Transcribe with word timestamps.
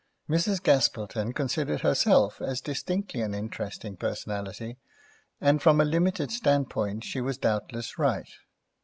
Mrs. 0.27 0.63
Gaspilton 0.63 1.31
considered 1.31 1.81
herself 1.81 2.41
as 2.41 2.59
distinctly 2.59 3.21
an 3.21 3.35
interesting 3.35 3.95
personality, 3.95 4.79
and 5.39 5.61
from 5.61 5.79
a 5.79 5.85
limited 5.85 6.31
standpoint 6.31 7.03
she 7.03 7.21
was 7.21 7.37
doubtless 7.37 7.99
right. 7.99 8.27